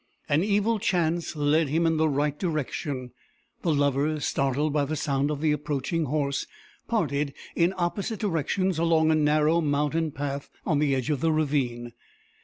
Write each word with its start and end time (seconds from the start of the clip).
An 0.27 0.43
evil 0.43 0.79
chance 0.79 1.35
led 1.35 1.67
him 1.67 1.85
in 1.85 1.97
the 1.97 2.09
right 2.09 2.35
direction. 2.39 3.11
The 3.61 3.71
lovers, 3.71 4.25
startled 4.25 4.73
by 4.73 4.85
the 4.85 4.95
sound 4.95 5.29
of 5.29 5.41
the 5.41 5.51
approaching 5.51 6.05
horse, 6.05 6.47
parted 6.87 7.35
in 7.55 7.75
opposite 7.77 8.19
directions 8.19 8.79
along 8.79 9.11
a 9.11 9.15
narrow 9.15 9.61
mountain 9.61 10.09
path 10.11 10.49
on 10.65 10.79
the 10.79 10.95
edge 10.95 11.11
of 11.11 11.21
the 11.21 11.31
ravine. 11.31 11.93